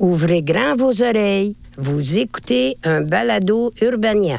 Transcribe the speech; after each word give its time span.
Ouvrez 0.00 0.42
grand 0.42 0.76
vos 0.76 1.02
oreilles. 1.02 1.56
Vous 1.76 2.18
écoutez 2.18 2.78
un 2.84 3.02
balado 3.02 3.70
Urbania. 3.82 4.38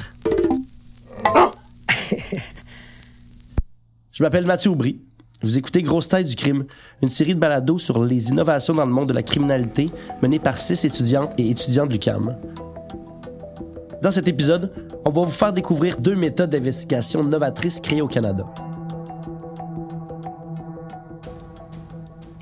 Je 4.12 4.24
m'appelle 4.24 4.48
Mathieu 4.48 4.72
Aubry. 4.72 5.00
Vous 5.44 5.60
écoutez 5.60 5.84
Grosse 5.84 6.08
Tête 6.08 6.26
du 6.26 6.36
crime, 6.36 6.66
une 7.04 7.10
série 7.10 7.36
de 7.36 7.40
balados 7.40 7.78
sur 7.78 8.04
les 8.04 8.30
innovations 8.30 8.74
dans 8.74 8.88
le 8.88 8.92
monde 8.92 9.10
de 9.10 9.14
la 9.14 9.22
criminalité 9.22 9.92
menée 10.24 10.40
par 10.40 10.58
six 10.58 10.84
étudiants 10.84 11.30
et 11.38 11.52
étudiants 11.52 11.86
de 11.86 11.92
l'UQAM. 11.92 12.36
Dans 14.02 14.12
cet 14.12 14.28
épisode, 14.28 14.74
on 15.06 15.12
va 15.12 15.22
vous 15.22 15.30
faire 15.30 15.54
découvrir 15.54 15.98
deux 15.98 16.16
méthodes 16.16 16.50
d'investigation 16.50 17.24
novatrices 17.24 17.80
créées 17.80 18.02
au 18.02 18.08
Canada. 18.08 18.46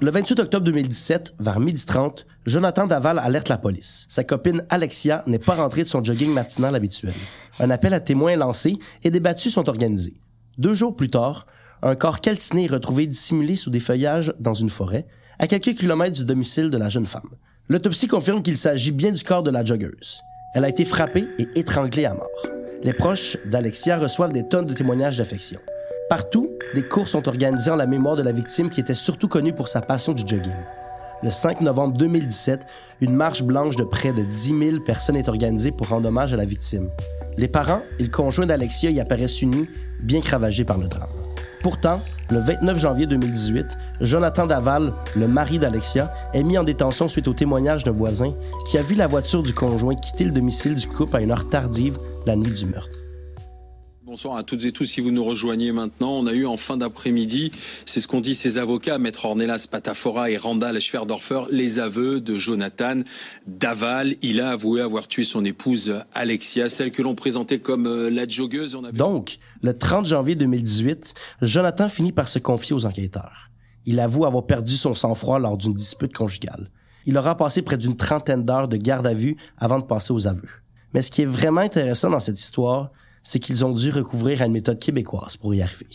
Le 0.02 0.12
28 0.12 0.40
octobre 0.40 0.64
2017, 0.64 1.34
vers 1.40 1.60
12h30, 1.60 2.24
Jonathan 2.46 2.88
Daval 2.88 3.20
alerte 3.20 3.50
la 3.50 3.58
police. 3.58 4.06
Sa 4.08 4.24
copine 4.24 4.64
Alexia 4.70 5.24
n'est 5.28 5.40
pas 5.40 5.56
rentrée 5.56 5.84
de 5.84 5.90
son 5.90 6.02
jogging 6.02 6.32
matinal 6.32 6.74
habituel. 6.74 7.14
Un 7.60 7.70
appel 7.70 7.94
à 7.94 8.00
témoins 8.00 8.32
est 8.32 8.38
lancé 8.38 8.78
et 9.04 9.12
des 9.12 9.20
battues 9.20 9.50
sont 9.50 9.68
organisées. 9.68 10.22
Deux 10.58 10.74
jours 10.74 10.96
plus 10.96 11.10
tard, 11.10 11.48
un 11.82 11.96
corps 11.96 12.22
calciné 12.22 12.64
est 12.64 12.72
retrouvé 12.72 13.08
dissimulé 13.08 13.58
sous 13.58 13.72
des 13.72 13.82
feuillages 13.82 14.34
dans 14.40 14.54
une 14.54 14.70
forêt, 14.70 15.06
à 15.38 15.48
quelques 15.48 15.76
kilomètres 15.76 16.16
du 16.16 16.24
domicile 16.24 16.70
de 16.70 16.78
la 16.78 16.88
jeune 16.88 17.06
femme. 17.06 17.32
L'autopsie 17.68 18.08
confirme 18.08 18.42
qu'il 18.42 18.58
s'agit 18.58 18.94
bien 18.94 19.12
du 19.12 19.24
corps 19.26 19.44
de 19.44 19.52
la 19.52 19.66
joggeuse. 19.66 20.22
Elle 20.56 20.64
a 20.64 20.70
été 20.70 20.86
frappée 20.86 21.28
et 21.40 21.60
étranglée 21.60 22.06
à 22.06 22.14
mort. 22.14 22.48
Les 22.84 22.94
proches 22.94 23.36
d'Alexia 23.48 23.98
reçoivent 23.98 24.32
des 24.32 24.48
tonnes 24.48 24.66
de 24.66 24.74
témoignages 24.74 25.18
d'affection. 25.18 25.60
Partout, 26.10 26.50
des 26.74 26.82
courses 26.82 27.12
sont 27.12 27.28
organisées 27.28 27.70
en 27.70 27.76
la 27.76 27.86
mémoire 27.86 28.16
de 28.16 28.24
la 28.24 28.32
victime 28.32 28.72
qui 28.72 28.80
était 28.80 28.96
surtout 28.96 29.28
connue 29.28 29.54
pour 29.54 29.68
sa 29.68 29.80
passion 29.80 30.12
du 30.12 30.24
jogging. 30.26 30.52
Le 31.22 31.30
5 31.30 31.62
novembre 31.62 31.96
2017, 32.00 32.66
une 33.02 33.14
marche 33.14 33.44
blanche 33.44 33.76
de 33.76 33.84
près 33.84 34.12
de 34.12 34.24
10 34.24 34.72
000 34.72 34.80
personnes 34.84 35.18
est 35.18 35.30
organisée 35.30 35.72
pour 35.72 35.90
rendre 35.90 36.08
hommage 36.08 36.34
à 36.34 36.38
la 36.38 36.46
victime. 36.46 36.90
Les 37.38 37.48
parents 37.48 37.84
et 38.00 38.04
le 38.04 38.10
conjoint 38.10 38.48
d'Alexia 38.48 38.90
y 38.90 39.00
apparaissent 39.00 39.44
unis, 39.44 39.70
bien 40.02 40.20
cravagés 40.20 40.66
par 40.66 40.80
le 40.80 40.88
drame. 40.88 41.10
Pourtant, 41.62 42.02
le 42.32 42.40
29 42.40 42.80
janvier 42.80 43.06
2018, 43.06 43.68
Jonathan 44.02 44.48
Daval, 44.48 44.94
le 45.16 45.28
mari 45.28 45.60
d'Alexia, 45.60 46.12
est 46.34 46.42
mis 46.42 46.58
en 46.58 46.64
détention 46.64 47.08
suite 47.08 47.28
au 47.28 47.34
témoignage 47.34 47.84
d'un 47.84 47.92
voisin 47.92 48.34
qui 48.68 48.80
a 48.80 48.82
vu 48.82 48.96
la 48.96 49.06
voiture 49.06 49.44
du 49.44 49.54
conjoint 49.54 49.94
quitter 49.94 50.24
le 50.24 50.32
domicile 50.32 50.74
du 50.74 50.88
couple 50.88 51.18
à 51.18 51.22
une 51.22 51.30
heure 51.30 51.48
tardive 51.50 52.00
la 52.26 52.36
nuit 52.36 52.54
du 52.54 52.66
meurtre. 52.66 52.98
Bonsoir 54.10 54.38
à 54.38 54.44
toutes 54.44 54.66
et 54.66 54.72
tous. 54.72 54.86
Si 54.86 55.02
vous 55.02 55.12
nous 55.12 55.24
rejoignez 55.24 55.72
maintenant, 55.72 56.14
on 56.14 56.26
a 56.26 56.34
eu 56.34 56.48
en 56.48 56.58
fin 56.58 56.78
d'après-midi, 56.78 57.52
c'est 57.86 58.02
ce 58.02 58.08
qu'ont 58.08 58.22
dit 58.22 58.34
ses 58.34 58.58
avocats, 58.58 58.98
Maître 58.98 59.24
Ornelas 59.24 59.68
Patafora 59.70 60.32
et 60.32 60.38
Randall 60.38 60.80
Schwerdorfer, 60.82 61.42
les 61.52 61.78
aveux 61.78 62.20
de 62.20 62.36
Jonathan 62.36 63.04
Daval. 63.46 64.16
Il 64.24 64.42
a 64.42 64.50
avoué 64.50 64.82
avoir 64.82 65.08
tué 65.08 65.24
son 65.24 65.46
épouse 65.46 65.94
Alexia, 66.16 66.70
celle 66.70 66.90
que 66.90 67.04
l'on 67.04 67.14
présentait 67.14 67.60
comme 67.60 67.86
euh, 67.86 68.10
la 68.10 68.28
joggeuse. 68.28 68.76
Donc, 68.94 69.38
le 69.62 69.76
30 69.76 70.08
janvier 70.08 70.34
2018, 70.34 71.14
Jonathan 71.44 71.88
finit 71.88 72.12
par 72.12 72.28
se 72.28 72.40
confier 72.40 72.76
aux 72.76 72.88
enquêteurs. 72.88 73.52
Il 73.86 74.00
avoue 74.00 74.26
avoir 74.26 74.48
perdu 74.48 74.76
son 74.76 74.96
sang-froid 74.96 75.38
lors 75.38 75.56
d'une 75.56 75.76
dispute 75.76 76.18
conjugale. 76.18 76.72
Il 77.06 77.16
aura 77.16 77.38
passé 77.38 77.62
près 77.62 77.78
d'une 77.78 77.96
trentaine 77.96 78.44
d'heures 78.44 78.68
de 78.68 78.78
garde 78.78 79.06
à 79.06 79.14
vue 79.14 79.38
avant 79.60 79.78
de 79.78 79.86
passer 79.86 80.14
aux 80.14 80.26
aveux. 80.26 80.50
Mais 80.96 81.04
ce 81.04 81.12
qui 81.12 81.22
est 81.22 81.26
vraiment 81.26 81.62
intéressant 81.62 82.10
dans 82.10 82.20
cette 82.20 82.40
histoire, 82.40 82.90
c'est 83.30 83.40
qu'ils 83.40 83.64
ont 83.64 83.74
dû 83.74 83.92
recouvrir 83.92 84.42
à 84.42 84.48
une 84.48 84.54
méthode 84.54 84.80
québécoise 84.80 85.38
pour 85.38 85.54
y 85.54 85.62
arriver. 85.62 85.86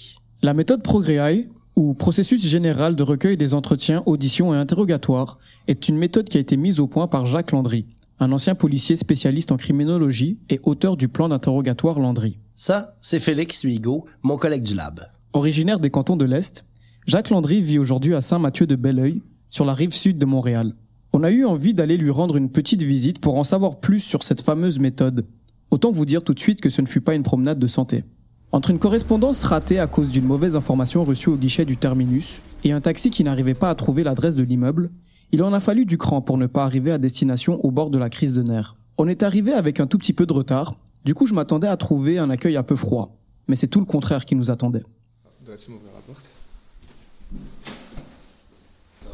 La 0.42 0.54
méthode 0.54 0.84
ProGréaille, 0.84 1.48
ou 1.74 1.92
processus 1.92 2.46
général 2.46 2.94
de 2.94 3.02
recueil 3.02 3.36
des 3.36 3.54
entretiens, 3.54 4.04
auditions 4.06 4.54
et 4.54 4.56
interrogatoires, 4.56 5.40
est 5.66 5.88
une 5.88 5.96
méthode 5.96 6.28
qui 6.28 6.36
a 6.36 6.40
été 6.40 6.56
mise 6.56 6.78
au 6.78 6.86
point 6.86 7.08
par 7.08 7.26
Jacques 7.26 7.50
Landry, 7.50 7.86
un 8.20 8.30
ancien 8.30 8.54
policier 8.54 8.94
spécialiste 8.94 9.50
en 9.50 9.56
criminologie 9.56 10.38
et 10.48 10.60
auteur 10.62 10.96
du 10.96 11.08
plan 11.08 11.28
d'interrogatoire 11.28 11.98
Landry. 11.98 12.38
Ça, 12.54 12.94
c'est 13.00 13.18
Félix 13.18 13.62
Huigo, 13.62 14.04
mon 14.22 14.36
collègue 14.36 14.62
du 14.62 14.76
lab. 14.76 15.00
Originaire 15.32 15.80
des 15.80 15.90
cantons 15.90 16.16
de 16.16 16.24
l'Est, 16.24 16.64
Jacques 17.08 17.30
Landry 17.30 17.60
vit 17.60 17.80
aujourd'hui 17.80 18.14
à 18.14 18.20
Saint-Mathieu-de-Belleuil, 18.20 19.22
sur 19.50 19.64
la 19.64 19.74
rive 19.74 19.92
sud 19.92 20.18
de 20.18 20.26
Montréal. 20.26 20.72
On 21.12 21.24
a 21.24 21.32
eu 21.32 21.44
envie 21.44 21.74
d'aller 21.74 21.96
lui 21.96 22.10
rendre 22.10 22.36
une 22.36 22.50
petite 22.50 22.84
visite 22.84 23.18
pour 23.18 23.36
en 23.36 23.44
savoir 23.44 23.80
plus 23.80 23.98
sur 23.98 24.22
cette 24.22 24.40
fameuse 24.40 24.78
méthode, 24.78 25.26
Autant 25.74 25.90
vous 25.90 26.04
dire 26.04 26.22
tout 26.22 26.34
de 26.34 26.38
suite 26.38 26.60
que 26.60 26.70
ce 26.70 26.82
ne 26.82 26.86
fut 26.86 27.00
pas 27.00 27.16
une 27.16 27.24
promenade 27.24 27.58
de 27.58 27.66
santé. 27.66 28.04
Entre 28.52 28.70
une 28.70 28.78
correspondance 28.78 29.42
ratée 29.42 29.80
à 29.80 29.88
cause 29.88 30.08
d'une 30.08 30.24
mauvaise 30.24 30.54
information 30.54 31.02
reçue 31.02 31.30
au 31.30 31.36
guichet 31.36 31.64
du 31.64 31.76
terminus 31.76 32.42
et 32.62 32.70
un 32.70 32.80
taxi 32.80 33.10
qui 33.10 33.24
n'arrivait 33.24 33.54
pas 33.54 33.70
à 33.70 33.74
trouver 33.74 34.04
l'adresse 34.04 34.36
de 34.36 34.44
l'immeuble, 34.44 34.90
il 35.32 35.42
en 35.42 35.52
a 35.52 35.58
fallu 35.58 35.84
du 35.84 35.98
cran 35.98 36.20
pour 36.20 36.38
ne 36.38 36.46
pas 36.46 36.62
arriver 36.62 36.92
à 36.92 36.98
destination 36.98 37.58
au 37.64 37.72
bord 37.72 37.90
de 37.90 37.98
la 37.98 38.08
crise 38.08 38.34
de 38.34 38.44
nerfs. 38.44 38.76
On 38.98 39.08
est 39.08 39.24
arrivé 39.24 39.52
avec 39.52 39.80
un 39.80 39.88
tout 39.88 39.98
petit 39.98 40.12
peu 40.12 40.26
de 40.26 40.32
retard, 40.32 40.76
du 41.04 41.12
coup 41.12 41.26
je 41.26 41.34
m'attendais 41.34 41.66
à 41.66 41.76
trouver 41.76 42.18
un 42.18 42.30
accueil 42.30 42.56
un 42.56 42.62
peu 42.62 42.76
froid, 42.76 43.16
mais 43.48 43.56
c'est 43.56 43.66
tout 43.66 43.80
le 43.80 43.86
contraire 43.86 44.26
qui 44.26 44.36
nous 44.36 44.52
attendait. 44.52 44.84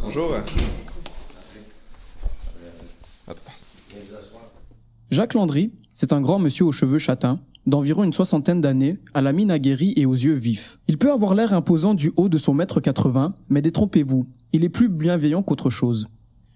Bonjour. 0.02 0.34
Jacques 5.10 5.34
Landry, 5.34 5.72
c'est 6.00 6.14
un 6.14 6.22
grand 6.22 6.38
monsieur 6.38 6.64
aux 6.64 6.72
cheveux 6.72 6.96
châtains, 6.96 7.40
d'environ 7.66 8.04
une 8.04 8.14
soixantaine 8.14 8.62
d'années, 8.62 8.96
à 9.12 9.20
la 9.20 9.34
mine 9.34 9.50
aguerrie 9.50 9.92
et 9.96 10.06
aux 10.06 10.14
yeux 10.14 10.32
vifs. 10.32 10.78
Il 10.88 10.96
peut 10.96 11.12
avoir 11.12 11.34
l'air 11.34 11.52
imposant 11.52 11.92
du 11.92 12.10
haut 12.16 12.30
de 12.30 12.38
son 12.38 12.54
mètre 12.54 12.80
80, 12.80 13.34
mais 13.50 13.60
détrompez-vous, 13.60 14.26
il 14.54 14.64
est 14.64 14.70
plus 14.70 14.88
bienveillant 14.88 15.42
qu'autre 15.42 15.68
chose. 15.68 16.08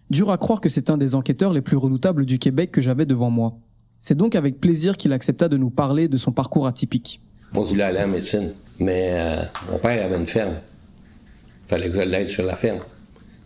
Dur 0.08 0.30
à 0.30 0.38
croire 0.38 0.62
que 0.62 0.70
c'est 0.70 0.88
un 0.88 0.96
des 0.96 1.14
enquêteurs 1.14 1.52
les 1.52 1.60
plus 1.60 1.76
redoutables 1.76 2.24
du 2.24 2.38
Québec 2.38 2.70
que 2.72 2.80
j'avais 2.80 3.04
devant 3.04 3.28
moi. 3.28 3.58
C'est 4.00 4.16
donc 4.16 4.34
avec 4.34 4.62
plaisir 4.62 4.96
qu'il 4.96 5.12
accepta 5.12 5.50
de 5.50 5.58
nous 5.58 5.68
parler 5.68 6.08
de 6.08 6.16
son 6.16 6.32
parcours 6.32 6.66
atypique. 6.66 7.20
Moi, 7.52 7.64
je 7.66 7.68
voulais 7.72 7.84
aller 7.84 8.00
en 8.00 8.08
médecine, 8.08 8.54
mais 8.78 9.10
euh, 9.12 9.42
mon 9.70 9.76
père 9.76 10.06
avait 10.06 10.16
une 10.16 10.26
ferme. 10.26 10.54
Fallait 11.68 11.90
que 11.90 11.98
l'aide 11.98 12.30
sur 12.30 12.44
la 12.46 12.56
ferme. 12.56 12.78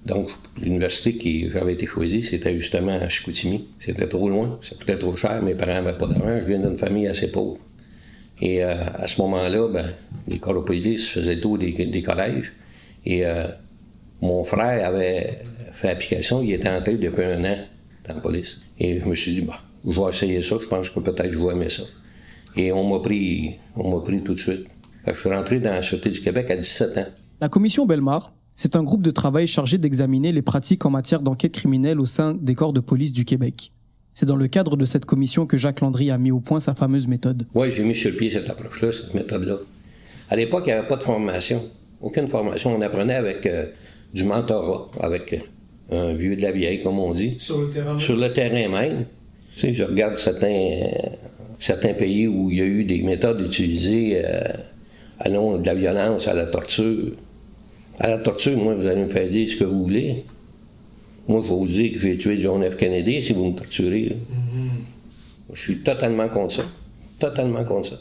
Donc, 0.06 0.28
l'université 0.60 1.16
qui 1.16 1.50
j'avais 1.50 1.75
été 1.75 1.86
choisie, 1.86 2.22
c'était 2.22 2.59
justement 2.59 2.92
à 2.92 3.09
Chicoutimi. 3.09 3.69
C'était 3.81 4.09
trop 4.09 4.28
loin, 4.28 4.59
ça 4.62 4.75
coûtait 4.76 4.97
trop 4.97 5.16
cher, 5.16 5.42
mes 5.42 5.54
parents 5.54 5.82
n'avaient 5.82 5.98
pas 5.98 6.06
d'argent, 6.06 6.41
je 6.41 6.47
viens 6.47 6.59
d'une 6.59 6.76
famille 6.76 7.06
assez 7.06 7.31
pauvre. 7.31 7.59
Et 8.41 8.62
euh, 8.62 8.75
à 8.94 9.09
ce 9.09 9.20
moment-là, 9.22 9.69
ben, 9.69 9.86
l'école 10.28 10.56
de 10.56 10.62
police 10.62 11.09
faisait 11.09 11.41
tout 11.41 11.59
des, 11.59 12.03
collèges. 12.03 12.53
Et 13.04 13.26
euh, 13.26 13.48
mon 14.20 14.44
frère 14.44 14.86
avait 14.86 15.41
fait 15.72 15.91
application, 15.91 16.42
il 16.42 16.53
était 16.53 16.69
entré 16.69 16.94
depuis 16.94 17.25
un 17.25 17.44
an 17.44 17.56
dans 18.06 18.15
la 18.15 18.20
police. 18.20 18.59
Et 18.78 19.00
je 19.00 19.04
me 19.04 19.15
suis 19.15 19.32
dit, 19.32 19.41
bah, 19.42 19.60
je 19.84 19.98
vais 19.98 20.09
essayer 20.09 20.42
ça, 20.42 20.56
je 20.60 20.66
pense 20.66 20.91
que 20.91 21.00
peut-être 21.00 21.32
je 21.32 21.38
vais 21.38 21.53
aimer 21.53 21.70
ça. 21.70 21.82
Et 22.56 22.72
on 22.72 22.88
m'a 22.88 23.00
pris, 23.00 23.56
on 23.76 23.94
m'a 23.94 24.03
pris 24.03 24.22
tout 24.22 24.34
de 24.34 24.38
suite. 24.38 24.66
je 25.06 25.12
suis 25.12 25.28
rentré 25.28 25.60
dans 25.60 25.72
la 25.72 25.82
Sûreté 25.82 26.10
du 26.10 26.20
Québec 26.20 26.50
à 26.50 26.56
17 26.56 26.98
ans. 26.98 27.06
La 27.41 27.48
commission 27.48 27.86
Belmar 27.86 28.32
c'est 28.58 28.74
un 28.74 28.82
groupe 28.82 29.02
de 29.02 29.12
travail 29.12 29.46
chargé 29.46 29.78
d'examiner 29.78 30.32
les 30.32 30.42
pratiques 30.42 30.84
en 30.84 30.91
matière 30.91 31.22
d'enquête 31.22 31.52
criminelle 31.52 32.00
au 32.00 32.06
sein 32.06 32.34
des 32.34 32.56
corps 32.56 32.72
de 32.72 32.80
police 32.80 33.12
du 33.12 33.24
Québec. 33.24 33.70
C'est 34.14 34.26
dans 34.26 34.34
le 34.34 34.48
cadre 34.48 34.76
de 34.76 34.84
cette 34.84 35.04
commission 35.04 35.46
que 35.46 35.56
Jacques 35.56 35.80
Landry 35.80 36.10
a 36.10 36.19
mis 36.19 36.32
au 36.32 36.41
point 36.41 36.58
sa 36.58 36.74
fameuse 36.74 37.06
méthode. 37.06 37.47
Oui, 37.54 37.70
j'ai 37.70 37.84
mis 37.84 37.94
sur 37.94 38.14
pied 38.16 38.32
cette 38.32 38.50
approche-là, 38.50 38.91
cette 38.91 39.14
méthode-là. 39.14 39.58
À 40.28 40.34
l'époque, 40.34 40.64
il 40.66 40.70
n'y 40.70 40.72
avait 40.72 40.88
pas 40.88 40.97
de 40.97 41.04
formation. 41.04 41.62
Aucune 42.00 42.26
formation. 42.26 42.74
On 42.74 42.80
apprenait 42.80 43.14
avec 43.14 43.47
euh, 43.47 43.66
du 44.12 44.24
mentorat, 44.24 44.88
avec 44.98 45.41
euh, 45.92 46.10
un 46.10 46.14
vieux 46.14 46.34
de 46.34 46.42
la 46.42 46.50
vieille, 46.50 46.82
comme 46.82 46.98
on 46.98 47.12
dit. 47.12 47.36
Sur 47.38 47.60
le 47.60 47.70
terrain 47.70 47.92
même? 47.92 48.00
Sur 48.00 48.16
le 48.16 48.32
terrain 48.32 48.68
même. 48.68 49.04
Tu 49.54 49.60
sais, 49.60 49.72
je 49.72 49.84
regarde 49.84 50.16
certains, 50.16 50.48
euh, 50.48 51.10
certains 51.60 51.94
pays 51.94 52.26
où 52.26 52.50
il 52.50 52.56
y 52.56 52.60
a 52.60 52.66
eu 52.66 52.82
des 52.82 53.02
méthodes 53.04 53.41
utilisées, 53.41 54.20
allant 55.20 55.58
de 55.58 55.64
la 55.64 55.76
violence 55.76 56.26
à 56.26 56.34
la 56.34 56.47
torture 56.47 57.12
à 57.98 58.09
la 58.09 58.19
torture, 58.19 58.56
moi, 58.56 58.75
vous 58.75 58.86
allez 58.86 59.03
me 59.03 59.09
faire 59.09 59.28
dire 59.28 59.48
ce 59.48 59.56
que 59.56 59.64
vous 59.64 59.82
voulez. 59.82 60.25
Moi, 61.26 61.41
je 61.42 61.48
vais 61.48 61.54
vous 61.54 61.66
dire 61.66 61.92
que 61.92 61.98
j'ai 61.98 62.16
tué 62.16 62.41
John 62.41 62.62
F. 62.62 62.77
Kennedy 62.77 63.22
si 63.22 63.33
vous 63.33 63.47
me 63.47 63.54
torturez. 63.54 64.16
Mm-hmm. 64.16 65.53
Je 65.54 65.60
suis 65.60 65.78
totalement 65.78 66.28
contre 66.28 66.54
ça. 66.54 66.62
Totalement 67.18 67.65
contre 67.65 67.91
ça. 67.91 67.97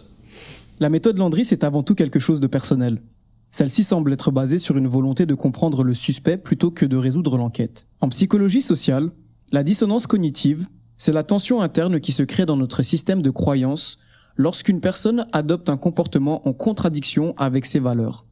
La 0.80 0.90
méthode 0.90 1.18
Landry, 1.18 1.44
c'est 1.44 1.64
avant 1.64 1.84
tout 1.84 1.96
quelque 1.96 2.20
chose 2.20 2.40
de 2.40 2.48
personnel. 2.48 3.02
Celle-ci 3.50 3.84
semble 3.84 4.14
être 4.14 4.30
basée 4.30 4.60
sur 4.60 4.78
une 4.78 4.88
volonté 4.88 5.26
de 5.26 5.34
comprendre 5.34 5.84
le 5.84 5.94
suspect 5.94 6.38
plutôt 6.38 6.70
que 6.70 6.86
de 6.86 6.98
résoudre 6.98 7.38
l'enquête. 7.38 7.88
En 8.02 8.10
psychologie 8.10 8.62
sociale, 8.62 9.10
la 9.52 9.64
dissonance 9.64 10.06
cognitive, 10.06 10.68
c'est 10.98 11.14
la 11.14 11.24
tension 11.24 11.62
interne 11.62 12.00
qui 12.00 12.12
se 12.12 12.24
crée 12.24 12.46
dans 12.46 12.58
notre 12.58 12.84
système 12.84 13.22
de 13.22 13.30
croyance 13.32 13.98
lorsqu'une 14.36 14.82
personne 14.82 15.26
adopte 15.32 15.70
un 15.70 15.78
comportement 15.78 16.48
en 16.48 16.54
contradiction 16.54 17.34
avec 17.38 17.66
ses 17.66 17.80
valeurs. 17.80 18.27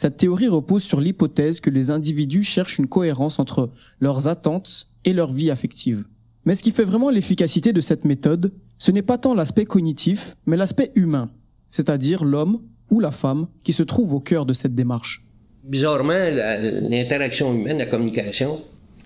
Cette 0.00 0.16
théorie 0.16 0.46
repose 0.46 0.84
sur 0.84 1.00
l'hypothèse 1.00 1.58
que 1.58 1.70
les 1.70 1.90
individus 1.90 2.44
cherchent 2.44 2.78
une 2.78 2.86
cohérence 2.86 3.40
entre 3.40 3.68
leurs 3.98 4.28
attentes 4.28 4.86
et 5.04 5.12
leur 5.12 5.32
vie 5.32 5.50
affective. 5.50 6.04
Mais 6.44 6.54
ce 6.54 6.62
qui 6.62 6.70
fait 6.70 6.84
vraiment 6.84 7.10
l'efficacité 7.10 7.72
de 7.72 7.80
cette 7.80 8.04
méthode, 8.04 8.52
ce 8.78 8.92
n'est 8.92 9.02
pas 9.02 9.18
tant 9.18 9.34
l'aspect 9.34 9.64
cognitif, 9.64 10.36
mais 10.46 10.56
l'aspect 10.56 10.92
humain, 10.94 11.32
c'est-à-dire 11.72 12.24
l'homme 12.24 12.60
ou 12.92 13.00
la 13.00 13.10
femme 13.10 13.48
qui 13.64 13.72
se 13.72 13.82
trouve 13.82 14.14
au 14.14 14.20
cœur 14.20 14.46
de 14.46 14.52
cette 14.52 14.76
démarche. 14.76 15.24
Bizarrement, 15.64 16.30
l'interaction 16.30 17.52
humaine, 17.52 17.78
la 17.78 17.86
communication, 17.86 18.60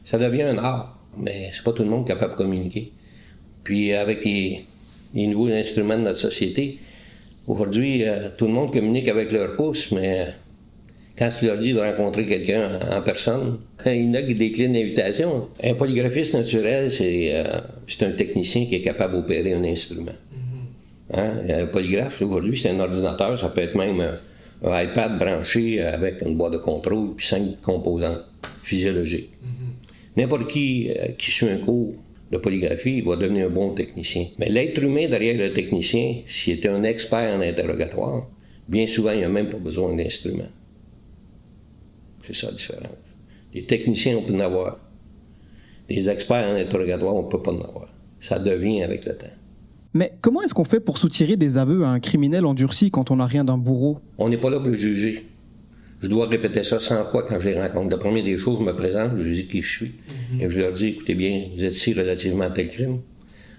ça 0.05 0.19
devient 0.19 0.43
un 0.43 0.59
art. 0.59 1.03
mais 1.17 1.49
c'est 1.55 1.65
pas 1.65 1.73
tout 1.73 1.85
le 1.85 1.89
monde 1.89 2.07
capable 2.07 2.33
de 2.35 2.37
communiquer. 2.37 2.93
Puis 3.65 3.95
avec 3.95 4.27
les, 4.27 4.67
nouveaux 5.15 5.49
instruments 5.49 5.97
de 5.97 6.03
notre 6.03 6.19
société, 6.19 6.81
aujourd'hui, 7.47 8.07
euh, 8.07 8.29
tout 8.37 8.47
le 8.47 8.53
monde 8.53 8.71
communique 8.71 9.09
avec 9.09 9.33
leur 9.33 9.57
pouce, 9.57 9.91
mais 9.91 10.35
quand 11.19 11.29
tu 11.39 11.47
leur 11.47 11.59
dis 11.59 11.73
de 11.73 11.79
rencontrer 11.79 12.27
quelqu'un 12.27 12.81
en, 12.91 13.03
personne, 13.03 13.59
il 13.87 14.07
y 14.07 14.09
en 14.09 14.15
a 14.15 14.23
qui 14.23 14.35
déclinent 14.35 14.73
l'invitation. 14.73 15.49
Un 15.63 15.75
polygraphiste 15.75 16.35
naturel, 16.35 16.91
euh, 17.01 17.61
c'est 17.87 18.03
un 18.03 18.13
technicien 18.13 18.65
qui 18.67 18.77
est 18.77 18.83
capable 18.83 19.15
d'opérer 19.15 19.53
un 19.53 19.65
instrument. 19.65 20.13
Mm-hmm. 20.13 21.19
Hein? 21.19 21.63
Un 21.63 21.67
polygraphe, 21.67 22.23
aujourd'hui, 22.23 22.57
c'est 22.57 22.71
un 22.71 22.81
ordinateur, 22.81 23.39
ça 23.39 23.51
peut 23.51 23.61
être 23.61 23.75
même 23.75 24.01
un, 24.01 24.19
iPad 24.65 25.19
branché 25.19 25.83
avec 25.83 26.23
une 26.23 26.37
boîte 26.37 26.53
de 26.53 26.59
contrôle 26.59 27.15
puis 27.17 27.27
cinq 27.27 27.61
composants 27.61 28.19
physiologiques. 28.63 29.31
Mm-hmm. 29.45 30.21
N'importe 30.21 30.47
qui 30.49 30.91
euh, 30.91 31.09
qui 31.19 31.31
suit 31.31 31.49
un 31.49 31.59
cours 31.59 31.95
de 32.31 32.39
polygraphie, 32.39 32.99
il 32.99 33.05
va 33.05 33.17
devenir 33.17 33.49
un 33.49 33.51
bon 33.51 33.75
technicien. 33.75 34.27
Mais 34.39 34.49
l'être 34.49 34.83
humain 34.83 35.09
derrière 35.09 35.37
le 35.37 35.53
technicien, 35.53 36.17
s'il 36.27 36.55
était 36.55 36.69
un 36.69 36.83
expert 36.85 37.37
en 37.37 37.43
interrogatoire, 37.43 38.27
bien 38.67 38.87
souvent, 38.87 39.13
il 39.13 39.21
n'a 39.21 39.29
même 39.29 39.51
pas 39.51 39.59
besoin 39.59 39.95
d'instruments. 39.95 40.49
C'est 42.23 42.35
ça 42.35 42.49
la 42.49 42.55
différence. 42.55 42.87
Les 43.55 43.65
techniciens, 43.65 44.17
on 44.17 44.23
peut 44.23 44.35
en 44.35 44.41
avoir. 44.41 44.79
Les 45.89 46.09
experts 46.09 46.49
en 46.49 46.55
interrogatoire, 46.55 47.15
on 47.15 47.25
ne 47.25 47.29
peut 47.29 47.43
pas 47.43 47.53
en 47.53 47.61
avoir. 47.61 47.89
Ça 48.21 48.39
devient 48.39 48.83
avec 48.83 49.05
le 49.05 49.17
temps. 49.17 49.27
Mais 49.95 50.13
comment 50.23 50.41
est-ce 50.43 50.55
qu'on 50.55 50.65
fait 50.65 50.81
pour 50.81 50.97
soutirer 50.97 51.37
des 51.37 51.59
aveux 51.59 51.85
à 51.85 51.89
un 51.89 52.01
criminel 52.01 52.47
endurci 52.47 52.91
quand 52.91 53.11
on 53.11 53.17
n'a 53.17 53.27
rien 53.27 53.45
d'un 53.45 53.59
bourreau? 53.59 53.99
On 54.17 54.29
n'est 54.29 54.39
pas 54.39 54.49
là 54.49 54.59
pour 54.59 54.69
le 54.69 54.77
juger. 54.77 55.27
Je 56.03 56.09
dois 56.09 56.27
répéter 56.27 56.65
ça 56.65 56.81
100 56.81 57.05
fois 57.07 57.25
quand 57.29 57.39
je 57.41 57.51
les 57.51 57.61
rencontre. 57.61 57.91
La 57.91 57.99
première 57.99 58.25
des 58.25 58.39
choses, 58.39 58.59
je 58.59 58.65
me 58.65 58.75
présente, 58.75 59.13
je 59.19 59.33
dis 59.33 59.47
qui 59.47 59.61
je 59.61 59.71
suis. 59.71 59.93
Mhm. 60.33 60.41
Et 60.41 60.51
je 60.51 60.59
leur 60.59 60.73
dis, 60.73 60.87
écoutez 60.87 61.15
bien, 61.15 61.49
vous 61.57 61.63
êtes 61.63 61.75
ici 61.75 61.93
relativement 61.93 62.45
à 62.45 62.51
tel 62.51 62.69
crime. 62.71 63.01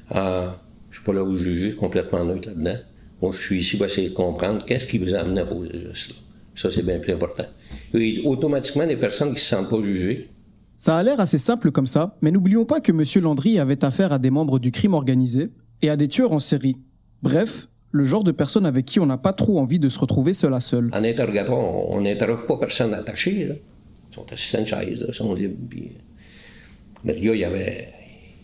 Ah, 0.09 0.59
je 0.89 0.97
suis 0.97 1.05
pas 1.05 1.13
là 1.13 1.23
pour 1.23 1.37
juger, 1.37 1.73
complètement 1.73 2.25
neutre 2.25 2.49
là-dedans. 2.49 2.79
Moi, 3.21 3.31
je 3.31 3.37
suis 3.37 3.59
ici 3.59 3.77
pour 3.77 3.85
essayer 3.85 4.09
de 4.09 4.13
comprendre 4.13 4.65
qu'est-ce 4.65 4.87
qui 4.87 4.97
vous 4.97 5.13
a 5.13 5.19
amené 5.19 5.41
à 5.41 5.45
poser 5.45 5.71
ça. 5.93 6.13
Ça, 6.55 6.69
c'est 6.71 6.83
bien 6.83 6.99
plus 6.99 7.13
important. 7.13 7.45
Et 7.93 8.21
automatiquement, 8.25 8.85
les 8.85 8.95
personnes 8.95 9.29
qui 9.29 9.35
ne 9.35 9.39
se 9.39 9.45
sentent 9.45 9.69
pas 9.69 9.81
jugées. 9.81 10.29
Ça 10.77 10.97
a 10.97 11.03
l'air 11.03 11.19
assez 11.19 11.37
simple 11.37 11.71
comme 11.71 11.87
ça, 11.87 12.17
mais 12.21 12.31
n'oublions 12.31 12.65
pas 12.65 12.79
que 12.79 12.91
M. 12.91 13.23
Landry 13.23 13.59
avait 13.59 13.83
affaire 13.85 14.11
à 14.11 14.19
des 14.19 14.29
membres 14.29 14.59
du 14.59 14.71
crime 14.71 14.93
organisé 14.93 15.49
et 15.81 15.89
à 15.89 15.95
des 15.95 16.07
tueurs 16.07 16.31
en 16.31 16.39
série. 16.39 16.77
Bref, 17.21 17.69
le 17.91 18.03
genre 18.03 18.23
de 18.23 18.31
personnes 18.31 18.65
avec 18.65 18.85
qui 18.85 18.99
on 18.99 19.05
n'a 19.05 19.17
pas 19.17 19.33
trop 19.33 19.59
envie 19.59 19.79
de 19.79 19.87
se 19.87 19.99
retrouver 19.99 20.33
seul 20.33 20.53
à 20.53 20.59
seul. 20.59 20.89
En 20.93 21.03
interrogatoire, 21.03 21.59
on 21.59 22.01
n'interroge 22.01 22.45
pas 22.47 22.57
personne 22.57 22.93
attaché. 22.93 23.49
Ils 24.11 24.15
sont 24.15 24.25
assis 24.31 24.57
à 24.57 24.65
chaise, 24.65 25.05
ils 25.07 25.13
sont 25.13 25.33
libres. 25.33 25.55
Mais 27.03 27.13
le 27.13 27.21
gars, 27.21 27.33
il 27.33 27.39
y 27.39 27.45
avait, 27.45 27.87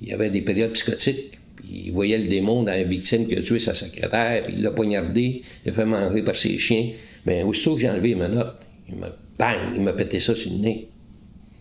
il 0.02 0.08
y 0.08 0.14
avait 0.14 0.30
des 0.30 0.42
périodes 0.42 0.72
psychotiques. 0.72 1.40
Il 1.70 1.92
voyait 1.92 2.18
le 2.18 2.28
démon 2.28 2.64
dans 2.64 2.72
la 2.72 2.84
victime 2.84 3.28
qui 3.28 3.36
a 3.36 3.42
tué 3.42 3.60
sa 3.60 3.74
secrétaire, 3.74 4.44
puis 4.46 4.56
il 4.58 4.64
l'a 4.64 4.72
poignardé, 4.72 5.42
il 5.64 5.68
l'a 5.68 5.74
fait 5.74 5.86
manger 5.86 6.22
par 6.24 6.36
ses 6.36 6.58
chiens. 6.58 6.90
Mais 7.26 7.44
aussitôt 7.44 7.76
que 7.76 7.82
j'ai 7.82 7.90
enlevé 7.90 8.16
note, 8.16 8.56
il 8.90 8.96
m'a, 8.96 9.10
bang, 9.38 9.58
il 9.76 9.82
m'a 9.82 9.94
pété 9.94 10.20
ça 10.20 10.36
sur 10.36 10.52
le 10.52 10.58
nez. 10.58 10.90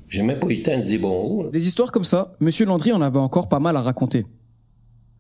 J'ai 0.08 0.22
même 0.22 0.38
pas 0.38 0.46
eu 0.46 0.56
le 0.56 0.62
temps 0.62 0.78
de 0.78 0.82
dire 0.82 1.00
bonjour. 1.00 1.50
Des 1.50 1.66
histoires 1.66 1.92
comme 1.92 2.04
ça, 2.04 2.34
M. 2.40 2.48
Landry 2.66 2.92
en 2.92 3.02
avait 3.02 3.18
encore 3.18 3.48
pas 3.48 3.60
mal 3.60 3.76
à 3.76 3.82
raconter. 3.82 4.24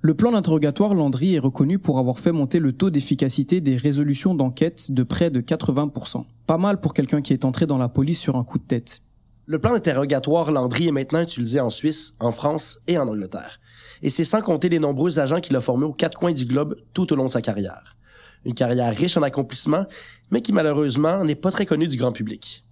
Le 0.00 0.14
plan 0.14 0.30
d'interrogatoire 0.30 0.94
Landry 0.94 1.34
est 1.34 1.40
reconnu 1.40 1.80
pour 1.80 1.98
avoir 1.98 2.20
fait 2.20 2.30
monter 2.30 2.60
le 2.60 2.72
taux 2.72 2.88
d'efficacité 2.88 3.60
des 3.60 3.76
résolutions 3.76 4.34
d'enquête 4.34 4.92
de 4.92 5.02
près 5.02 5.30
de 5.30 5.40
80%. 5.40 6.24
Pas 6.46 6.56
mal 6.56 6.80
pour 6.80 6.94
quelqu'un 6.94 7.20
qui 7.20 7.32
est 7.32 7.44
entré 7.44 7.66
dans 7.66 7.78
la 7.78 7.88
police 7.88 8.20
sur 8.20 8.36
un 8.36 8.44
coup 8.44 8.58
de 8.58 8.64
tête. 8.64 9.02
Le 9.48 9.58
plan 9.58 9.72
d'interrogatoire 9.72 10.52
Landry 10.52 10.88
est 10.88 10.92
maintenant 10.92 11.22
utilisé 11.22 11.58
en 11.58 11.70
Suisse, 11.70 12.14
en 12.20 12.30
France 12.30 12.78
et 12.86 12.98
en 12.98 13.08
Angleterre. 13.08 13.58
Et 14.02 14.10
c'est 14.10 14.22
sans 14.24 14.42
compter 14.42 14.68
les 14.68 14.78
nombreux 14.78 15.18
agents 15.18 15.40
qu'il 15.40 15.56
a 15.56 15.60
formés 15.60 15.86
aux 15.86 15.92
quatre 15.92 16.16
coins 16.16 16.32
du 16.32 16.44
globe 16.44 16.76
tout 16.94 17.12
au 17.12 17.16
long 17.16 17.24
de 17.24 17.32
sa 17.32 17.42
carrière 17.42 17.96
une 18.44 18.54
carrière 18.54 18.94
riche 18.94 19.16
en 19.16 19.22
accomplissements, 19.22 19.86
mais 20.30 20.40
qui 20.40 20.52
malheureusement 20.52 21.24
n'est 21.24 21.34
pas 21.34 21.50
très 21.50 21.66
connue 21.66 21.88
du 21.88 21.96
grand 21.96 22.12
public. 22.12 22.64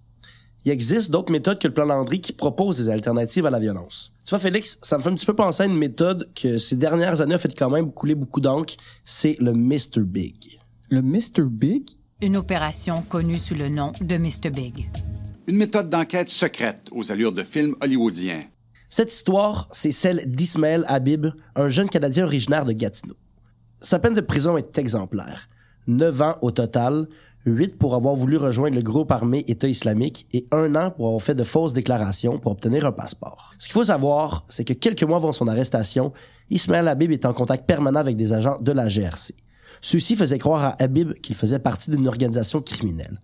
Il 0.65 0.71
existe 0.71 1.11
d'autres 1.11 1.31
méthodes 1.31 1.59
que 1.59 1.67
le 1.67 1.73
plan 1.73 1.85
Landry 1.85 2.19
qui 2.19 2.33
proposent 2.33 2.77
des 2.77 2.89
alternatives 2.89 3.45
à 3.45 3.49
la 3.49 3.59
violence. 3.59 4.11
Tu 4.25 4.31
vois, 4.31 4.39
Félix, 4.39 4.77
ça 4.81 4.97
me 4.97 5.03
fait 5.03 5.09
un 5.09 5.15
petit 5.15 5.25
peu 5.25 5.35
penser 5.35 5.63
à 5.63 5.65
une 5.65 5.77
méthode 5.77 6.29
que 6.33 6.57
ces 6.57 6.75
dernières 6.75 7.21
années 7.21 7.35
a 7.35 7.37
fait 7.37 7.53
quand 7.57 7.69
même 7.69 7.91
couler 7.91 8.15
beaucoup 8.15 8.41
d'encre. 8.41 8.75
C'est 9.05 9.37
le 9.39 9.53
Mr. 9.53 10.01
Big. 10.01 10.59
Le 10.89 11.01
Mr. 11.01 11.43
Big? 11.43 11.91
Une 12.21 12.35
opération 12.35 13.01
connue 13.03 13.39
sous 13.39 13.55
le 13.55 13.69
nom 13.69 13.93
de 14.01 14.17
Mr. 14.17 14.49
Big. 14.49 14.89
Une 15.49 15.55
méthode 15.55 15.89
d'enquête 15.89 16.27
secrète 16.27 16.89
aux 16.91 17.09
allures 17.09 17.31
de 17.31 17.41
films 17.41 17.73
hollywoodiens. 17.79 18.43
Cette 18.89 19.13
histoire, 19.13 19.69
c'est 19.71 19.93
celle 19.93 20.29
d'Ismaël 20.29 20.83
Habib, 20.89 21.27
un 21.55 21.69
jeune 21.69 21.87
Canadien 21.87 22.25
originaire 22.25 22.65
de 22.65 22.73
Gatineau. 22.73 23.15
Sa 23.79 23.97
peine 23.97 24.13
de 24.13 24.19
prison 24.19 24.57
est 24.57 24.77
exemplaire. 24.77 25.47
9 25.87 26.21
ans 26.21 26.35
au 26.41 26.51
total, 26.51 27.07
8 27.45 27.77
pour 27.77 27.95
avoir 27.95 28.15
voulu 28.15 28.35
rejoindre 28.35 28.75
le 28.75 28.81
groupe 28.81 29.09
armé 29.09 29.45
État 29.47 29.69
islamique 29.69 30.27
et 30.33 30.47
un 30.51 30.75
an 30.75 30.91
pour 30.91 31.07
avoir 31.07 31.21
fait 31.21 31.33
de 31.33 31.45
fausses 31.45 31.71
déclarations 31.71 32.39
pour 32.39 32.51
obtenir 32.51 32.85
un 32.85 32.91
passeport. 32.91 33.53
Ce 33.57 33.67
qu'il 33.67 33.73
faut 33.73 33.85
savoir, 33.85 34.45
c'est 34.49 34.65
que 34.65 34.73
quelques 34.73 35.03
mois 35.03 35.15
avant 35.15 35.31
son 35.31 35.47
arrestation, 35.47 36.11
Ismaël 36.49 36.89
Habib 36.89 37.13
est 37.13 37.25
en 37.25 37.33
contact 37.33 37.65
permanent 37.65 38.01
avec 38.01 38.17
des 38.17 38.33
agents 38.33 38.59
de 38.59 38.73
la 38.73 38.89
GRC. 38.89 39.33
Ceux-ci 39.79 40.17
faisaient 40.17 40.39
croire 40.39 40.65
à 40.65 40.83
Habib 40.83 41.13
qu'il 41.13 41.37
faisait 41.37 41.59
partie 41.59 41.89
d'une 41.89 42.09
organisation 42.09 42.61
criminelle. 42.61 43.17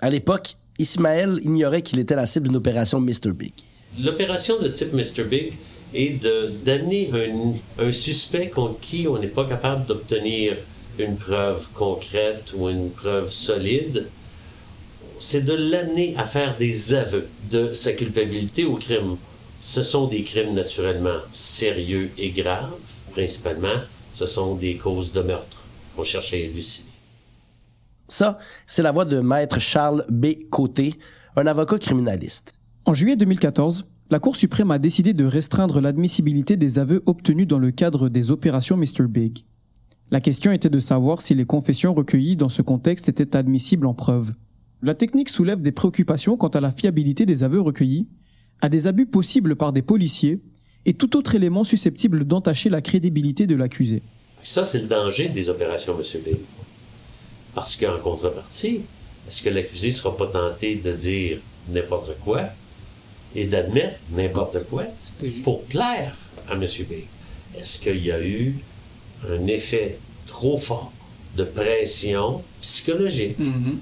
À 0.00 0.08
l'époque, 0.08 0.56
Ismaël 0.78 1.38
ignorait 1.42 1.82
qu'il 1.82 1.98
était 1.98 2.14
la 2.14 2.26
cible 2.26 2.48
d'une 2.48 2.56
opération 2.56 3.00
Mr. 3.00 3.32
Big. 3.32 3.52
L'opération 3.98 4.60
de 4.60 4.68
type 4.68 4.92
Mr. 4.92 5.24
Big 5.24 5.54
est 5.94 6.22
d'amener 6.64 7.10
un, 7.78 7.92
suspect 7.92 8.50
contre 8.50 8.80
qui 8.80 9.06
on 9.08 9.18
n'est 9.18 9.28
pas 9.28 9.46
capable 9.46 9.86
d'obtenir 9.86 10.56
une 10.98 11.16
preuve 11.16 11.68
concrète 11.74 12.52
ou 12.56 12.68
une 12.68 12.90
preuve 12.90 13.30
solide, 13.30 14.08
c'est 15.18 15.44
de 15.44 15.54
l'amener 15.54 16.14
à 16.16 16.24
faire 16.24 16.56
des 16.58 16.94
aveux 16.94 17.28
de 17.50 17.72
sa 17.72 17.92
culpabilité 17.92 18.64
au 18.64 18.76
crime. 18.76 19.16
Ce 19.60 19.82
sont 19.82 20.08
des 20.08 20.22
crimes 20.22 20.54
naturellement 20.54 21.20
sérieux 21.32 22.10
et 22.18 22.30
graves. 22.30 22.72
Principalement, 23.12 23.80
ce 24.12 24.26
sont 24.26 24.54
des 24.54 24.76
causes 24.76 25.12
de 25.12 25.22
meurtre 25.22 25.64
qu'on 25.94 26.04
cherche 26.04 26.34
à 26.34 26.36
élucider. 26.36 26.95
Ça, 28.08 28.38
c'est 28.66 28.82
la 28.82 28.92
voix 28.92 29.04
de 29.04 29.20
maître 29.20 29.58
Charles 29.60 30.04
B. 30.10 30.26
Côté, 30.50 30.94
un 31.36 31.46
avocat 31.46 31.78
criminaliste. 31.78 32.54
En 32.84 32.94
juillet 32.94 33.16
2014, 33.16 33.86
la 34.10 34.20
Cour 34.20 34.36
suprême 34.36 34.70
a 34.70 34.78
décidé 34.78 35.12
de 35.12 35.24
restreindre 35.24 35.80
l'admissibilité 35.80 36.56
des 36.56 36.78
aveux 36.78 37.02
obtenus 37.06 37.48
dans 37.48 37.58
le 37.58 37.72
cadre 37.72 38.08
des 38.08 38.30
opérations 38.30 38.76
Mr. 38.76 39.08
Big. 39.08 39.44
La 40.12 40.20
question 40.20 40.52
était 40.52 40.70
de 40.70 40.78
savoir 40.78 41.20
si 41.20 41.34
les 41.34 41.46
confessions 41.46 41.92
recueillies 41.92 42.36
dans 42.36 42.48
ce 42.48 42.62
contexte 42.62 43.08
étaient 43.08 43.36
admissibles 43.36 43.86
en 43.86 43.94
preuve. 43.94 44.32
La 44.82 44.94
technique 44.94 45.28
soulève 45.28 45.62
des 45.62 45.72
préoccupations 45.72 46.36
quant 46.36 46.48
à 46.48 46.60
la 46.60 46.70
fiabilité 46.70 47.26
des 47.26 47.42
aveux 47.42 47.60
recueillis, 47.60 48.08
à 48.60 48.68
des 48.68 48.86
abus 48.86 49.06
possibles 49.06 49.56
par 49.56 49.72
des 49.72 49.82
policiers 49.82 50.40
et 50.84 50.94
tout 50.94 51.16
autre 51.16 51.34
élément 51.34 51.64
susceptible 51.64 52.24
d'entacher 52.24 52.70
la 52.70 52.80
crédibilité 52.80 53.48
de 53.48 53.56
l'accusé. 53.56 54.02
Ça, 54.44 54.64
c'est 54.64 54.82
le 54.82 54.86
danger 54.86 55.28
des 55.28 55.48
opérations, 55.48 55.94
M. 55.98 56.20
B. 56.24 56.36
Parce 57.56 57.74
qu'en 57.74 57.98
contrepartie, 57.98 58.82
est-ce 59.26 59.42
que 59.42 59.48
l'accusé 59.48 59.88
ne 59.88 59.92
sera 59.92 60.14
pas 60.14 60.26
tenté 60.26 60.76
de 60.76 60.92
dire 60.92 61.38
n'importe 61.70 62.12
quoi 62.22 62.50
et 63.34 63.46
d'admettre 63.46 63.98
n'importe 64.10 64.64
quoi 64.68 64.84
pour 65.42 65.64
plaire 65.64 66.14
à 66.50 66.52
M. 66.52 66.60
B? 66.60 66.92
Est-ce 67.58 67.80
qu'il 67.80 68.04
y 68.04 68.12
a 68.12 68.20
eu 68.22 68.56
un 69.26 69.46
effet 69.46 69.98
trop 70.26 70.58
fort 70.58 70.92
de 71.34 71.44
pression 71.44 72.44
psychologique 72.60 73.40
mm-hmm. 73.40 73.78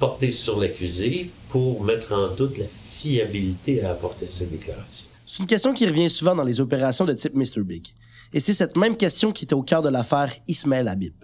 portée 0.00 0.32
sur 0.32 0.58
l'accusé 0.58 1.30
pour 1.50 1.84
mettre 1.84 2.12
en 2.12 2.34
doute 2.34 2.58
la 2.58 2.66
fiabilité 2.66 3.84
à 3.84 3.92
apporter 3.92 4.26
ses 4.28 4.46
déclarations. 4.46 5.06
C'est 5.24 5.38
une 5.40 5.46
question 5.46 5.72
qui 5.72 5.86
revient 5.86 6.10
souvent 6.10 6.34
dans 6.34 6.42
les 6.42 6.60
opérations 6.60 7.04
de 7.04 7.12
type 7.12 7.34
Mr. 7.34 7.62
Big. 7.62 7.86
Et 8.32 8.40
c'est 8.40 8.54
cette 8.54 8.76
même 8.76 8.96
question 8.96 9.30
qui 9.30 9.44
était 9.44 9.54
au 9.54 9.62
cœur 9.62 9.82
de 9.82 9.88
l'affaire 9.88 10.32
Ismaël 10.48 10.88
Habib. 10.88 11.14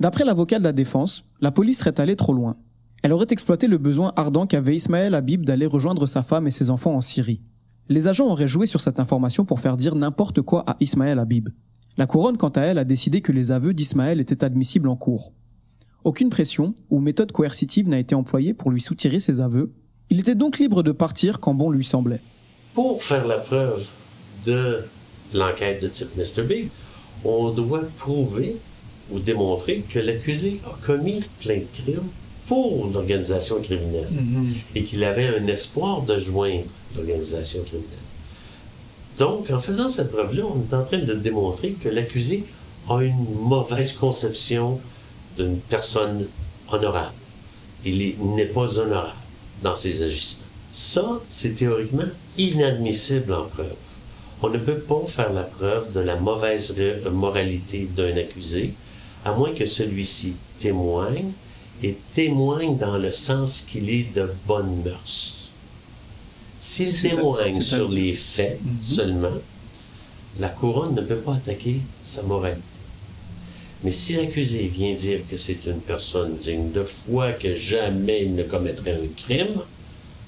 D'après 0.00 0.24
l'avocat 0.24 0.58
de 0.58 0.64
la 0.64 0.72
défense, 0.72 1.24
la 1.40 1.50
police 1.50 1.78
serait 1.78 2.00
allée 2.00 2.16
trop 2.16 2.32
loin. 2.32 2.56
Elle 3.02 3.12
aurait 3.12 3.26
exploité 3.30 3.66
le 3.66 3.78
besoin 3.78 4.12
ardent 4.16 4.46
qu'avait 4.46 4.76
Ismaël 4.76 5.14
Habib 5.14 5.44
d'aller 5.44 5.66
rejoindre 5.66 6.06
sa 6.06 6.22
femme 6.22 6.46
et 6.46 6.52
ses 6.52 6.70
enfants 6.70 6.94
en 6.94 7.00
Syrie. 7.00 7.42
Les 7.88 8.06
agents 8.06 8.28
auraient 8.28 8.48
joué 8.48 8.66
sur 8.66 8.80
cette 8.80 9.00
information 9.00 9.44
pour 9.44 9.60
faire 9.60 9.76
dire 9.76 9.94
n'importe 9.94 10.42
quoi 10.42 10.64
à 10.70 10.76
Ismaël 10.80 11.18
Habib. 11.18 11.48
La 11.96 12.06
couronne, 12.06 12.36
quant 12.36 12.48
à 12.50 12.60
elle, 12.60 12.78
a 12.78 12.84
décidé 12.84 13.22
que 13.22 13.32
les 13.32 13.50
aveux 13.50 13.74
d'Ismaël 13.74 14.20
étaient 14.20 14.44
admissibles 14.44 14.88
en 14.88 14.96
cours. 14.96 15.32
Aucune 16.04 16.28
pression 16.28 16.74
ou 16.90 17.00
méthode 17.00 17.32
coercitive 17.32 17.88
n'a 17.88 17.98
été 17.98 18.14
employée 18.14 18.54
pour 18.54 18.70
lui 18.70 18.80
soutirer 18.80 19.18
ses 19.18 19.40
aveux. 19.40 19.72
Il 20.10 20.20
était 20.20 20.36
donc 20.36 20.58
libre 20.58 20.82
de 20.82 20.92
partir 20.92 21.40
quand 21.40 21.54
bon 21.54 21.70
lui 21.70 21.84
semblait. 21.84 22.20
Pour 22.72 23.02
faire 23.02 23.26
la 23.26 23.38
preuve 23.38 23.84
de 24.46 24.84
l'enquête 25.34 25.82
de 25.82 25.88
type 25.88 26.16
Mr. 26.16 26.44
Big, 26.44 26.68
on 27.24 27.50
doit 27.50 27.84
prouver 27.98 28.58
ou 29.10 29.18
démontrer 29.18 29.84
que 29.88 29.98
l'accusé 29.98 30.60
a 30.66 30.76
commis 30.84 31.24
plein 31.40 31.58
de 31.58 31.66
crimes 31.82 32.08
pour 32.46 32.88
l'organisation 32.92 33.60
criminelle 33.60 34.08
mm-hmm. 34.12 34.54
et 34.74 34.84
qu'il 34.84 35.04
avait 35.04 35.28
un 35.38 35.46
espoir 35.46 36.02
de 36.02 36.18
joindre 36.18 36.64
l'organisation 36.96 37.62
criminelle 37.64 38.08
Donc, 39.18 39.50
en 39.50 39.60
faisant 39.60 39.90
cette 39.90 40.10
preuve-là, 40.10 40.44
on 40.46 40.62
est 40.62 40.74
en 40.74 40.84
train 40.84 40.98
de 40.98 41.14
démontrer 41.14 41.72
que 41.72 41.88
l'accusé 41.88 42.44
a 42.88 43.02
une 43.02 43.26
mauvaise 43.34 43.92
conception 43.92 44.80
d'une 45.36 45.58
personne 45.58 46.26
honorable. 46.70 47.14
Il 47.84 48.14
n'est 48.34 48.46
pas 48.46 48.78
honorable 48.78 49.12
dans 49.62 49.74
ses 49.74 50.02
agissements. 50.02 50.46
Ça, 50.72 51.20
c'est 51.28 51.54
théoriquement 51.54 52.04
inadmissible 52.36 53.32
en 53.32 53.44
preuve. 53.44 53.74
On 54.42 54.48
ne 54.50 54.58
peut 54.58 54.78
pas 54.78 55.02
faire 55.06 55.32
la 55.32 55.42
preuve 55.42 55.92
de 55.92 56.00
la 56.00 56.16
mauvaise 56.16 56.76
moralité 57.10 57.88
d'un 57.94 58.16
accusé, 58.16 58.74
à 59.28 59.32
moins 59.32 59.52
que 59.54 59.66
celui-ci 59.66 60.36
témoigne, 60.58 61.32
et 61.82 61.96
témoigne 62.14 62.76
dans 62.78 62.98
le 62.98 63.12
sens 63.12 63.60
qu'il 63.68 63.88
est 63.90 64.08
de 64.14 64.28
bonne 64.46 64.82
mœurs. 64.84 65.50
S'il 66.58 66.92
témoigne 67.00 67.60
sur 67.60 67.88
les 67.88 68.14
faits 68.14 68.58
Mhm. 68.64 68.82
seulement, 68.82 69.38
la 70.40 70.48
couronne 70.48 70.94
ne 70.94 71.02
peut 71.02 71.18
pas 71.26 71.34
attaquer 71.34 71.80
sa 72.02 72.22
moralité. 72.22 72.62
Mais 73.84 73.92
si 73.92 74.14
l'accusé 74.16 74.66
vient 74.66 74.94
dire 74.94 75.20
que 75.30 75.36
c'est 75.36 75.64
une 75.66 75.80
personne 75.80 76.36
digne 76.36 76.72
de 76.72 76.82
foi, 76.82 77.32
que 77.32 77.54
jamais 77.54 78.22
il 78.24 78.34
ne 78.34 78.42
commettrait 78.42 78.94
un 78.94 79.08
crime, 79.16 79.60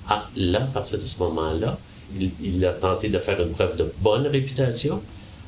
ah, 0.08 0.28
là, 0.36 0.62
à 0.62 0.66
partir 0.66 0.98
de 1.00 1.06
ce 1.06 1.18
moment-là, 1.20 1.78
il, 2.16 2.30
il 2.40 2.64
a 2.64 2.72
tenté 2.72 3.08
de 3.08 3.18
faire 3.18 3.40
une 3.42 3.50
preuve 3.52 3.76
de 3.76 3.92
bonne 4.00 4.26
réputation, 4.28 5.02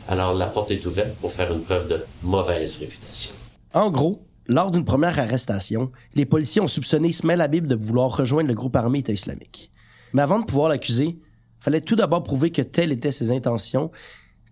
alors 0.08 0.34
la 0.34 0.46
porte 0.46 0.72
est 0.72 0.84
ouverte 0.84 1.14
pour 1.20 1.32
faire 1.32 1.52
une 1.52 1.62
preuve 1.62 1.86
de 1.88 2.04
mauvaise 2.24 2.78
réputation. 2.78 3.34
En 3.74 3.90
gros, 3.90 4.22
lors 4.46 4.70
d'une 4.70 4.84
première 4.84 5.18
arrestation, 5.18 5.90
les 6.14 6.26
policiers 6.26 6.60
ont 6.60 6.68
soupçonné 6.68 7.08
Ismaël 7.08 7.40
Habib 7.40 7.66
de 7.66 7.74
vouloir 7.74 8.14
rejoindre 8.16 8.48
le 8.48 8.54
groupe 8.54 8.76
armé 8.76 8.98
État 8.98 9.12
islamique. 9.12 9.70
Mais 10.12 10.22
avant 10.22 10.38
de 10.40 10.44
pouvoir 10.44 10.68
l'accuser, 10.68 11.18
fallait 11.60 11.80
tout 11.80 11.96
d'abord 11.96 12.22
prouver 12.22 12.50
que 12.50 12.62
telles 12.62 12.92
étaient 12.92 13.12
ses 13.12 13.30
intentions. 13.30 13.90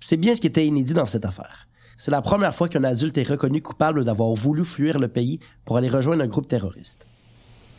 C'est 0.00 0.16
bien 0.16 0.34
ce 0.34 0.40
qui 0.40 0.46
était 0.46 0.66
inédit 0.66 0.94
dans 0.94 1.06
cette 1.06 1.24
affaire. 1.26 1.66
C'est 1.98 2.10
la 2.10 2.22
première 2.22 2.54
fois 2.54 2.68
qu'un 2.68 2.84
adulte 2.84 3.18
est 3.18 3.28
reconnu 3.28 3.60
coupable 3.60 4.04
d'avoir 4.04 4.32
voulu 4.32 4.64
fuir 4.64 4.98
le 4.98 5.08
pays 5.08 5.38
pour 5.66 5.76
aller 5.76 5.88
rejoindre 5.88 6.22
un 6.22 6.28
groupe 6.28 6.46
terroriste. 6.46 7.06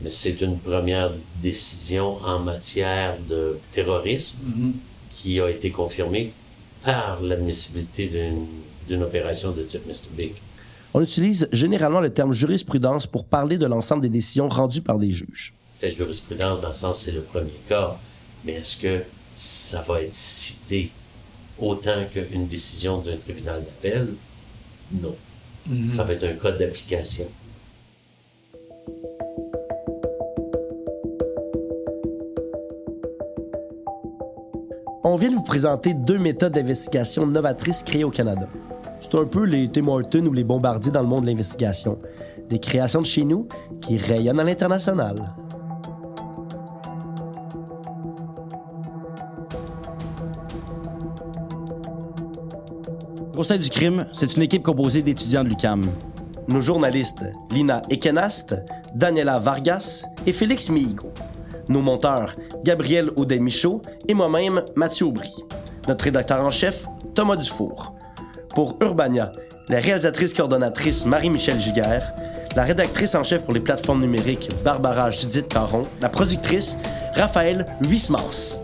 Mais 0.01 0.11
c'est 0.11 0.41
une 0.41 0.59
première 0.59 1.11
décision 1.41 2.17
en 2.23 2.39
matière 2.39 3.17
de 3.27 3.57
terrorisme 3.71 4.73
qui 5.11 5.39
a 5.39 5.49
été 5.49 5.71
confirmée 5.71 6.33
par 6.83 7.19
l'admissibilité 7.21 8.07
d'une- 8.07 8.45
d'une 8.87 9.01
opération 9.03 9.51
de 9.51 9.63
type 9.63 9.85
Mr. 9.87 10.09
Big. 10.15 10.33
On 10.93 11.01
utilise 11.01 11.47
généralement 11.51 12.01
le 12.01 12.11
terme 12.11 12.33
jurisprudence 12.33 13.07
pour 13.07 13.23
parler 13.23 13.57
de 13.57 13.65
l'ensemble 13.65 14.01
des 14.01 14.09
décisions 14.09 14.49
rendues 14.49 14.81
par 14.81 14.99
des 14.99 15.11
juges. 15.11 15.53
fait 15.79 15.91
jurisprudence 15.91 16.61
dans 16.61 16.67
le 16.67 16.73
sens 16.73 17.03
c'est 17.03 17.11
le 17.11 17.21
premier 17.21 17.59
cas, 17.69 17.97
mais 18.43 18.53
est-ce 18.53 18.77
que 18.77 19.03
ça 19.33 19.81
va 19.81 20.01
être 20.01 20.13
cité 20.13 20.91
autant 21.57 22.05
qu'une 22.11 22.47
décision 22.47 22.99
d'un 22.99 23.15
tribunal 23.17 23.63
d'appel? 23.63 24.15
Non. 24.91 25.15
Ça 25.89 26.03
va 26.03 26.13
être 26.13 26.23
un 26.23 26.33
cas 26.33 26.51
d'application. 26.51 27.27
On 35.03 35.15
vient 35.15 35.29
de 35.29 35.35
vous 35.35 35.43
présenter 35.43 35.93
deux 35.93 36.17
méthodes 36.17 36.53
d'investigation 36.53 37.25
novatrices 37.25 37.83
créées 37.83 38.03
au 38.03 38.11
Canada. 38.11 38.47
C'est 39.01 39.15
un 39.15 39.25
peu 39.25 39.45
les 39.45 39.67
Tim 39.67 39.87
Hortons 39.87 40.27
ou 40.27 40.31
les 40.31 40.43
bombardiers 40.43 40.91
dans 40.91 41.01
le 41.01 41.07
monde 41.07 41.23
de 41.23 41.31
l'investigation. 41.31 41.97
Des 42.47 42.59
créations 42.59 43.01
de 43.01 43.07
chez 43.07 43.25
nous 43.25 43.47
qui 43.81 43.97
rayonnent 43.97 44.39
à 44.39 44.43
l'international. 44.43 45.33
Au 53.35 53.43
sein 53.43 53.57
du 53.57 53.69
crime, 53.69 54.05
c'est 54.13 54.35
une 54.35 54.43
équipe 54.43 54.61
composée 54.61 55.01
d'étudiants 55.01 55.43
de 55.43 55.49
l'UCAM. 55.49 55.83
Nos 56.47 56.61
journalistes, 56.61 57.25
Lina 57.49 57.81
Ekenast, 57.89 58.55
Daniela 58.93 59.39
Vargas 59.39 60.03
et 60.27 60.31
Félix 60.31 60.69
Mihigo. 60.69 61.11
Nos 61.69 61.81
monteurs, 61.81 62.33
Gabriel 62.63 63.09
Audet-Michaud 63.15 63.81
et 64.07 64.13
moi-même, 64.13 64.61
Mathieu 64.75 65.07
Aubry. 65.07 65.33
Notre 65.87 66.05
rédacteur 66.05 66.45
en 66.45 66.51
chef, 66.51 66.85
Thomas 67.15 67.35
Dufour. 67.35 67.95
Pour 68.55 68.77
Urbania, 68.81 69.31
la 69.69 69.79
réalisatrice 69.79 70.33
coordonnatrice 70.33 71.05
Marie-Michel 71.05 71.59
Giguère, 71.59 72.13
la 72.55 72.63
rédactrice 72.63 73.15
en 73.15 73.23
chef 73.23 73.43
pour 73.43 73.53
les 73.53 73.61
plateformes 73.61 74.01
numériques, 74.01 74.49
Barbara 74.63 75.09
Judith 75.09 75.47
Caron, 75.47 75.85
la 76.01 76.09
productrice, 76.09 76.75
Raphaël 77.15 77.65
Huismans. 77.87 78.59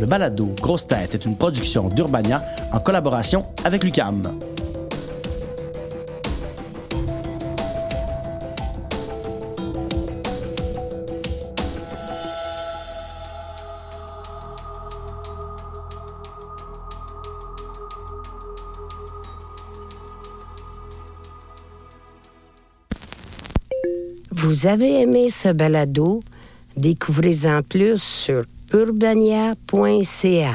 Le 0.00 0.06
balado 0.06 0.48
Grosse 0.60 0.86
Tête 0.86 1.14
est 1.14 1.24
une 1.24 1.36
production 1.36 1.88
d'Urbania 1.88 2.42
en 2.72 2.80
collaboration 2.80 3.44
avec 3.64 3.84
l'UCAM. 3.84 4.38
Vous 24.40 24.68
avez 24.68 25.00
aimé 25.00 25.30
ce 25.30 25.52
balado? 25.52 26.20
Découvrez-en 26.76 27.62
plus 27.62 28.00
sur 28.00 28.44
urbania.ca. 28.72 30.54